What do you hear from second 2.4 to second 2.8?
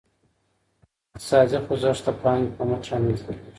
په